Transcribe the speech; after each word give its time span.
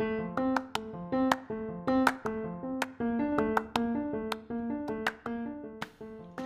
Hi, 0.00 0.06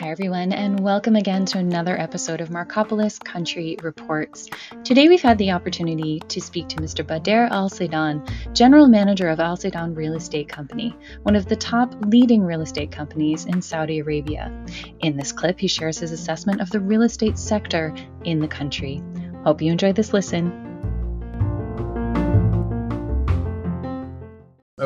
everyone, 0.00 0.52
and 0.54 0.80
welcome 0.80 1.14
again 1.14 1.44
to 1.46 1.58
another 1.58 1.94
episode 2.00 2.40
of 2.40 2.48
Marcopolis 2.48 3.22
Country 3.22 3.76
Reports. 3.82 4.48
Today, 4.82 5.08
we've 5.08 5.20
had 5.20 5.36
the 5.36 5.50
opportunity 5.50 6.20
to 6.20 6.40
speak 6.40 6.68
to 6.68 6.76
Mr. 6.76 7.06
Bader 7.06 7.48
Al 7.50 7.68
Saidan, 7.68 8.26
General 8.54 8.88
Manager 8.88 9.28
of 9.28 9.40
Al 9.40 9.58
Saidan 9.58 9.94
Real 9.94 10.14
Estate 10.14 10.48
Company, 10.48 10.96
one 11.24 11.36
of 11.36 11.44
the 11.44 11.56
top 11.56 11.94
leading 12.06 12.40
real 12.40 12.62
estate 12.62 12.92
companies 12.92 13.44
in 13.44 13.60
Saudi 13.60 13.98
Arabia. 13.98 14.50
In 15.00 15.18
this 15.18 15.32
clip, 15.32 15.60
he 15.60 15.68
shares 15.68 15.98
his 15.98 16.12
assessment 16.12 16.62
of 16.62 16.70
the 16.70 16.80
real 16.80 17.02
estate 17.02 17.36
sector 17.36 17.94
in 18.24 18.38
the 18.38 18.48
country. 18.48 19.02
Hope 19.44 19.60
you 19.60 19.70
enjoyed 19.70 19.96
this 19.96 20.14
listen. 20.14 20.73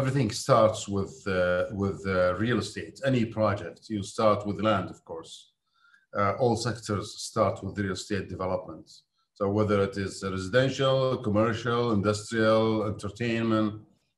Everything 0.00 0.30
starts 0.30 0.80
with 0.96 1.14
uh, 1.26 1.64
with 1.82 1.98
uh, 2.06 2.34
real 2.44 2.58
estate. 2.64 2.96
Any 3.10 3.24
project, 3.38 3.80
you 3.94 4.02
start 4.02 4.40
with 4.46 4.66
land, 4.70 4.88
of 4.94 5.00
course. 5.10 5.32
Uh, 6.18 6.32
all 6.42 6.56
sectors 6.56 7.06
start 7.30 7.56
with 7.62 7.78
real 7.84 7.98
estate 8.00 8.26
development. 8.36 8.86
So 9.38 9.42
whether 9.56 9.78
it 9.88 9.96
is 10.06 10.14
residential, 10.36 10.98
commercial, 11.28 11.82
industrial, 11.98 12.64
entertainment, 12.92 13.70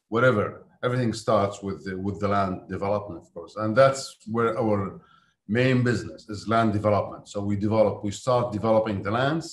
whatever, 0.08 0.44
everything 0.86 1.12
starts 1.12 1.56
with 1.66 1.78
the, 1.84 1.94
with 2.06 2.16
the 2.20 2.28
land 2.28 2.54
development, 2.76 3.18
of 3.22 3.28
course, 3.34 3.54
and 3.56 3.70
that's 3.80 4.02
where 4.34 4.52
our 4.62 5.00
main 5.48 5.78
business 5.90 6.20
is 6.34 6.48
land 6.48 6.72
development. 6.72 7.28
So 7.28 7.38
we 7.50 7.56
develop, 7.56 7.94
we 8.04 8.12
start 8.12 8.52
developing 8.52 9.02
the 9.02 9.10
lands, 9.10 9.46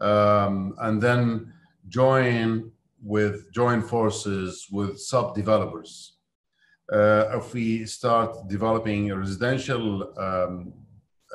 um, 0.00 0.74
and 0.86 1.02
then 1.02 1.52
join 1.88 2.70
with 3.04 3.52
join 3.52 3.82
forces 3.82 4.66
with 4.72 4.98
sub 4.98 5.34
developers. 5.34 6.16
Uh, 6.90 7.24
if 7.38 7.52
we 7.52 7.84
start 7.84 8.48
developing 8.48 9.10
a 9.10 9.16
residential 9.16 10.12
um, 10.18 10.72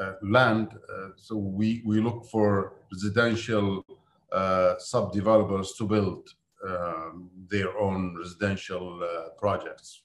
uh, 0.02 0.14
land, 0.24 0.68
uh, 0.74 1.10
so 1.16 1.36
we, 1.36 1.82
we 1.86 2.02
look 2.02 2.26
for 2.26 2.74
residential 2.92 3.86
uh, 4.32 4.76
sub 4.80 5.12
developers 5.12 5.74
to 5.74 5.86
build 5.86 6.30
um, 6.68 7.30
their 7.50 7.78
own 7.78 8.16
residential 8.18 9.02
uh, 9.04 9.30
projects. 9.38 10.02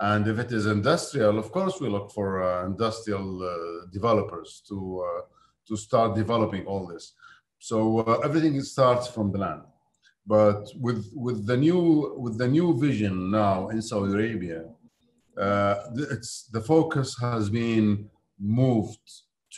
And 0.00 0.28
if 0.28 0.38
it 0.38 0.52
is 0.52 0.66
industrial, 0.66 1.38
of 1.38 1.50
course, 1.50 1.80
we 1.80 1.88
look 1.88 2.12
for 2.12 2.42
uh, 2.42 2.66
industrial 2.66 3.86
developers 3.90 4.62
to, 4.68 5.02
to 5.66 5.76
start 5.76 6.14
developing 6.14 6.66
all 6.66 6.86
this. 6.86 7.14
So 7.58 8.00
everything 8.22 8.60
starts 8.60 9.06
from 9.08 9.32
the 9.32 9.38
land. 9.38 9.62
But 10.26 10.72
with 10.80 11.10
with 11.14 11.46
the 11.46 11.56
new 11.56 12.14
with 12.18 12.36
the 12.38 12.48
new 12.48 12.78
vision 12.78 13.30
now 13.30 13.68
in 13.68 13.80
Saudi 13.80 14.12
Arabia, 14.12 14.64
uh, 15.40 15.74
it's 15.94 16.48
the 16.52 16.60
focus 16.60 17.16
has 17.20 17.48
been 17.48 18.10
moved 18.38 19.08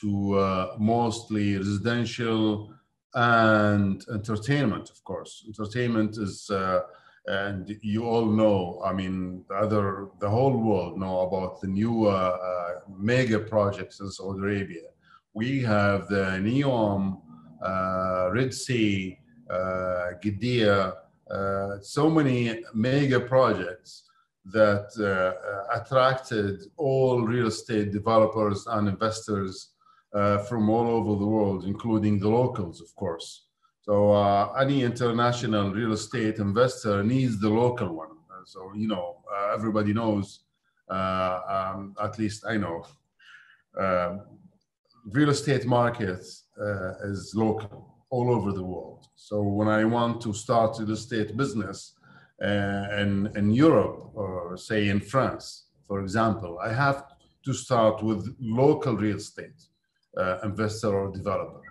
to 0.00 0.34
uh, 0.34 0.77
mostly 0.78 1.56
residential 1.56 2.72
and 3.14 4.05
entertainment. 4.12 4.91
Of 4.91 5.02
course, 5.05 5.44
entertainment 5.47 6.19
is. 6.19 6.50
Uh, 6.50 6.80
and 7.28 7.77
you 7.82 8.05
all 8.05 8.25
know, 8.25 8.80
I 8.82 8.94
mean, 8.94 9.44
the 9.50 9.55
other, 9.56 10.08
the 10.19 10.30
whole 10.30 10.56
world 10.56 10.98
know 10.98 11.20
about 11.20 11.60
the 11.60 11.66
new 11.66 12.06
uh, 12.06 12.10
uh, 12.10 12.80
mega 12.97 13.38
projects 13.38 14.00
in 14.00 14.10
Saudi 14.10 14.41
Arabia. 14.41 14.88
We 15.34 15.62
have 15.62 16.08
the 16.08 16.41
NEOM, 16.41 17.20
uh, 17.62 18.30
Red 18.32 18.55
Sea, 18.55 19.19
Qiddiya, 19.50 20.94
uh, 21.30 21.78
so 21.80 22.08
many 22.08 22.64
mega 22.72 23.20
projects 23.20 24.04
that 24.46 24.88
uh, 24.98 25.78
attracted 25.78 26.62
all 26.78 27.20
real 27.22 27.48
estate 27.48 27.92
developers 27.92 28.66
and 28.66 28.88
investors 28.88 29.72
from 30.48 30.70
all 30.70 30.86
over 30.86 31.19
the 31.19 31.26
world, 31.26 31.64
including 31.64 32.19
the 32.19 32.28
locals, 32.28 32.81
of 32.81 32.94
course. 32.97 33.44
So 33.82 34.12
uh, 34.12 34.54
any 34.59 34.82
international 34.82 35.70
real 35.72 35.92
estate 35.92 36.38
investor 36.38 37.03
needs 37.03 37.38
the 37.38 37.50
local 37.50 37.94
one. 37.94 38.09
So 38.47 38.72
you 38.75 38.88
know, 38.88 39.19
uh, 39.30 39.53
everybody 39.53 39.92
knows, 39.92 40.41
uh, 40.91 41.41
um, 41.75 41.94
at 42.03 42.19
least 42.19 42.47
I 42.47 42.56
know, 42.56 42.86
real 45.04 45.28
estate 45.30 45.66
market 45.66 46.20
is 47.04 47.32
local 47.34 47.97
all 48.10 48.30
over 48.30 48.52
the 48.52 48.62
world. 48.62 49.06
So 49.14 49.42
when 49.42 49.69
I 49.69 49.84
want 49.84 50.20
to 50.22 50.32
start 50.32 50.78
real 50.78 50.92
estate 50.92 51.36
business 51.36 51.94
uh, 52.42 52.86
in, 53.02 53.30
in 53.36 53.50
Europe 53.50 54.10
or 54.14 54.56
say 54.56 54.88
in 54.88 55.00
France, 55.00 55.66
for 55.86 56.00
example, 56.00 56.58
I 56.62 56.72
have 56.72 57.04
to 57.44 57.52
start 57.52 58.02
with 58.02 58.34
local 58.41 58.97
real 58.97 59.16
estate 59.16 59.60
uh, 60.16 60.38
investor 60.44 60.94
or 60.94 61.12
developer. 61.12 61.62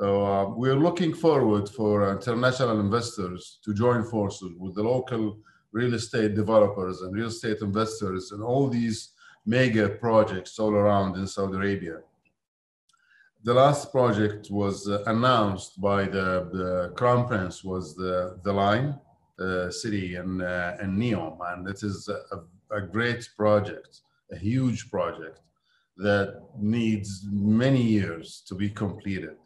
So 0.00 0.24
uh, 0.24 0.48
we're 0.56 0.78
looking 0.78 1.12
forward 1.12 1.68
for 1.68 2.10
international 2.10 2.80
investors 2.80 3.58
to 3.64 3.74
join 3.74 4.02
forces 4.02 4.52
with 4.58 4.74
the 4.74 4.82
local 4.82 5.38
real 5.72 5.94
estate 5.94 6.34
developers 6.34 7.02
and 7.02 7.14
real 7.14 7.28
estate 7.28 7.58
investors 7.60 8.32
and 8.32 8.42
all 8.42 8.68
these 8.68 9.10
mega 9.46 9.88
projects 9.88 10.58
all 10.58 10.72
around 10.72 11.16
in 11.16 11.26
Saudi 11.26 11.56
Arabia 11.56 11.98
the 13.42 13.54
last 13.54 13.90
project 13.90 14.50
was 14.50 14.88
uh, 14.88 15.02
announced 15.06 15.80
by 15.80 16.04
the, 16.04 16.48
the, 16.52 16.92
crown 16.96 17.26
prince 17.26 17.64
was 17.64 17.94
the 17.94 18.38
the 18.42 18.52
line 18.52 18.98
uh, 19.40 19.70
city 19.70 20.16
in 20.16 20.40
uh, 20.42 20.76
in 20.82 20.98
neom. 20.98 21.38
And 21.52 21.68
it 21.68 21.82
is 21.82 22.08
a, 22.08 22.76
a, 22.76 22.80
great 22.82 23.28
project 23.36 24.00
a 24.32 24.36
huge 24.36 24.90
project 24.90 25.40
that 25.96 26.40
needs 26.58 27.26
many 27.30 27.82
years 27.82 28.42
to 28.46 28.54
be 28.54 28.70
completed. 28.70 29.36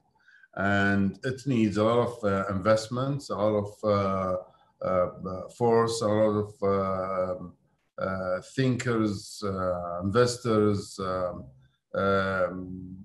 And 0.57 1.19
it 1.25 1.47
needs 1.47 1.77
a 1.79 1.85
lot 1.85 2.01
of 2.09 2.25
uh, 2.25 2.45
investments 2.49 3.31
a 3.31 3.37
lot 3.37 3.65
of 3.65 3.71
uh, 3.85 4.37
uh, 4.87 5.49
force 5.57 6.01
a 6.03 6.07
lot 6.07 6.35
of 6.45 6.53
um, 6.77 7.53
thinkers 8.55 9.43
investors 10.03 10.99
um, 11.01 11.45
um, 11.95 12.97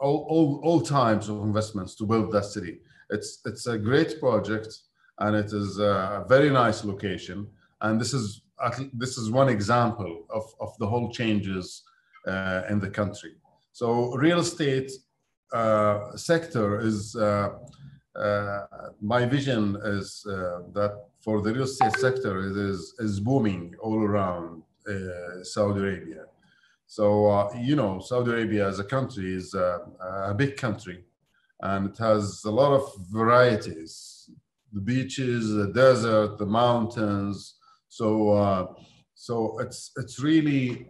all, 0.00 0.26
all, 0.28 0.60
all 0.62 0.80
types 0.80 1.28
of 1.28 1.42
investments 1.42 1.94
to 1.96 2.04
build 2.04 2.32
that 2.32 2.44
city. 2.44 2.78
It's, 3.10 3.40
it's 3.44 3.66
a 3.66 3.78
great 3.78 4.20
project 4.20 4.68
and 5.20 5.34
it 5.36 5.46
is 5.46 5.78
a 5.78 6.24
very 6.28 6.50
nice 6.50 6.84
location. 6.84 7.46
And 7.80 8.00
this 8.00 8.14
is, 8.14 8.42
this 8.92 9.18
is 9.18 9.30
one 9.30 9.48
example 9.48 10.26
of, 10.30 10.44
of 10.60 10.76
the 10.78 10.86
whole 10.86 11.10
changes 11.10 11.82
uh, 12.26 12.62
in 12.68 12.80
the 12.80 12.90
country. 12.90 13.34
So 13.72 14.14
real 14.16 14.40
estate 14.40 14.90
uh, 15.52 16.16
sector 16.16 16.80
is, 16.80 17.16
uh, 17.16 17.50
uh 18.16 18.66
my 19.00 19.24
vision 19.24 19.76
is 19.84 20.26
uh, 20.26 20.60
that 20.72 20.92
for 21.20 21.40
the 21.42 21.52
real 21.52 21.64
estate 21.64 21.96
sector, 21.98 22.50
it 22.50 22.56
is, 22.56 22.94
is 22.98 23.20
booming 23.20 23.74
all 23.80 24.00
around 24.02 24.62
uh, 24.88 25.42
Saudi 25.42 25.80
Arabia. 25.80 26.24
So, 26.88 27.26
uh, 27.26 27.52
you 27.54 27.76
know, 27.76 28.00
Saudi 28.00 28.30
Arabia 28.30 28.66
as 28.66 28.78
a 28.78 28.84
country 28.84 29.34
is 29.34 29.52
a, 29.52 29.80
a, 30.00 30.34
big 30.34 30.56
country 30.56 31.04
and 31.60 31.90
it 31.90 31.98
has 31.98 32.42
a 32.44 32.50
lot 32.50 32.72
of 32.72 32.90
varieties 33.10 34.30
the 34.72 34.80
beaches, 34.80 35.50
the 35.50 35.68
desert, 35.68 36.38
the 36.38 36.46
mountains. 36.46 37.56
So, 37.88 38.30
uh, 38.30 38.66
so 39.14 39.58
it's, 39.60 39.92
it's 39.96 40.20
really 40.20 40.88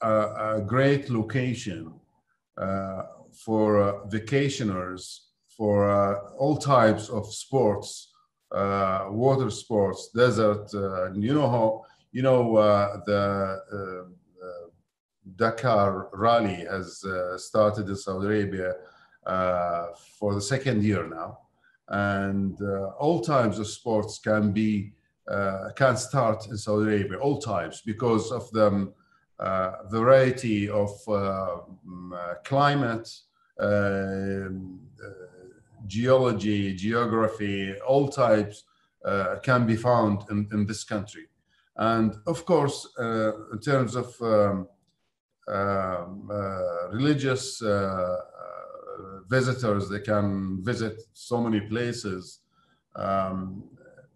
a, 0.00 0.56
a 0.56 0.64
great 0.66 1.10
location 1.10 1.94
uh, 2.60 3.02
for 3.44 3.82
uh, 3.82 4.06
vacationers, 4.08 5.18
for 5.56 5.90
uh, 5.90 6.18
all 6.38 6.56
types 6.56 7.08
of 7.08 7.32
sports, 7.32 8.12
uh, 8.52 9.06
water 9.10 9.50
sports, 9.50 10.10
desert. 10.14 10.68
you 11.14 11.34
know 11.34 11.48
how, 11.48 11.84
you 12.12 12.22
know, 12.22 12.54
the 13.06 14.10
Dakar 15.36 16.08
Rally 16.12 16.66
has 16.70 17.04
uh, 17.04 17.36
started 17.36 17.88
in 17.88 17.96
Saudi 17.96 18.26
Arabia 18.26 18.74
uh, 19.26 19.86
for 20.18 20.34
the 20.34 20.40
second 20.40 20.82
year 20.82 21.06
now. 21.06 21.38
And 21.88 22.60
uh, 22.62 22.90
all 22.98 23.20
types 23.20 23.58
of 23.58 23.66
sports 23.66 24.18
can 24.18 24.52
be 24.52 24.92
uh, 25.30 25.70
can 25.76 25.96
start 25.96 26.46
in 26.48 26.56
Saudi 26.56 26.86
Arabia, 26.86 27.18
all 27.18 27.38
types, 27.38 27.82
because 27.82 28.32
of 28.32 28.50
the 28.50 28.92
uh, 29.38 29.72
variety 29.88 30.68
of 30.68 30.90
mm, 31.06 32.44
climate, 32.44 33.08
um, 33.60 34.80
geology, 35.86 36.74
geography, 36.74 37.74
all 37.86 38.08
types 38.08 38.64
can 39.42 39.66
be 39.66 39.76
found 39.76 40.24
in, 40.30 40.48
in 40.52 40.66
this 40.66 40.82
country. 40.82 41.26
And 41.76 42.16
of 42.26 42.44
course, 42.44 42.88
in 42.98 43.60
terms 43.62 43.94
of 43.94 44.20
um, 44.20 44.66
religious 46.92 47.62
uh, 47.62 47.66
uh, 47.66 49.20
visitors. 49.28 49.88
They 49.88 50.00
can 50.00 50.62
visit 50.62 51.00
so 51.12 51.40
many 51.40 51.60
places. 51.60 52.40
Um, 52.96 53.64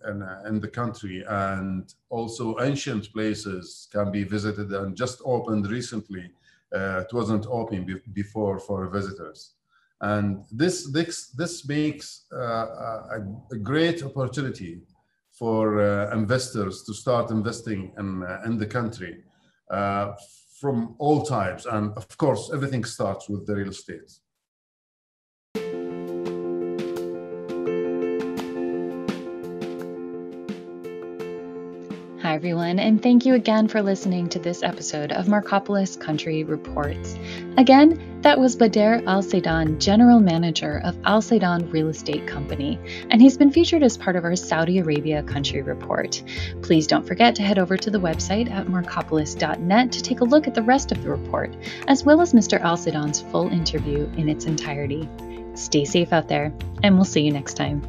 in, 0.07 0.23
uh, 0.23 0.43
in 0.47 0.61
the 0.61 0.69
country, 0.69 1.25
and 1.27 1.95
also 2.11 2.61
ancient 2.61 3.13
places 3.13 3.89
can 3.91 4.11
be 4.11 4.25
visited 4.25 4.71
and 4.73 4.97
just 4.97 5.21
opened 5.25 5.71
recently. 5.71 6.31
Uh, 6.75 7.05
it 7.05 7.13
wasn't 7.13 7.47
open 7.47 7.85
be- 7.85 8.03
before 8.13 8.59
for 8.59 8.89
visitors, 8.89 9.55
and 10.01 10.45
this 10.51 10.91
this 10.93 11.29
this 11.31 11.67
makes 11.67 12.25
uh, 12.33 12.37
a, 12.37 13.25
a, 13.53 13.57
great 13.57 14.03
opportunity 14.03 14.83
for 15.31 15.81
uh, 15.81 16.13
investors 16.15 16.83
to 16.83 16.93
start 16.93 17.31
investing 17.31 17.93
in 17.99 18.23
uh, 18.25 18.43
in 18.45 18.59
the 18.59 18.67
country 18.67 19.23
from 20.65 20.95
all 20.99 21.27
types, 21.27 21.67
and 21.67 21.93
of 21.95 22.17
course, 22.17 22.51
everything 22.51 22.85
starts 22.85 23.29
with 23.29 23.47
the 23.47 23.55
real 23.55 23.69
estate. 23.69 24.11
Hi, 32.25 32.37
everyone, 32.37 32.79
and 32.79 33.03
thank 33.03 33.27
you 33.27 33.35
again 33.35 33.69
for 33.69 33.83
listening 33.83 34.31
to 34.31 34.39
this 34.39 34.63
episode 34.63 35.13
of 35.13 35.27
Marcopolis 35.27 36.01
Country 36.01 36.43
Reports. 36.43 37.19
Again, 37.59 38.23
that 38.23 38.41
was 38.41 38.57
Bader 38.57 39.03
Al 39.07 39.23
Saidan, 39.23 39.79
General 39.79 40.21
Manager 40.21 40.81
of 40.85 40.97
Al 41.05 41.21
Saidan 41.21 41.71
Real 41.71 41.91
Estate 41.91 42.27
Company, 42.27 42.79
and 43.11 43.21
he's 43.21 43.37
been 43.37 43.51
featured 43.51 43.83
as 43.83 43.99
part 43.99 44.17
of 44.17 44.25
our 44.25 44.37
Saudi 44.37 44.79
Arabia 44.79 45.23
Country 45.23 45.61
Report. 45.61 46.23
Please 46.63 46.87
don't 46.87 47.07
forget 47.07 47.35
to 47.35 47.43
head 47.43 47.59
over 47.59 47.77
to 47.77 47.91
the 47.91 48.01
website 48.01 48.51
at 48.51 48.69
marcopolis.net 48.69 49.93
to 49.93 50.03
take 50.03 50.21
a 50.21 50.25
look 50.25 50.47
at 50.47 50.55
the 50.55 50.63
rest 50.63 50.93
of 50.93 51.03
the 51.03 51.11
report, 51.11 51.55
as 51.89 52.05
well 52.05 52.23
as 52.23 52.33
Mr. 52.33 52.59
Al 52.59 52.79
Saidan's 52.79 53.21
full 53.21 53.51
interview 53.51 54.11
in 54.17 54.31
its 54.31 54.47
entirety. 54.47 55.07
Stay 55.57 55.85
safe 55.85 56.11
out 56.15 56.29
there, 56.29 56.55
and 56.83 56.95
we'll 56.95 57.05
see 57.05 57.21
you 57.21 57.33
next 57.33 57.59
time. 57.59 57.83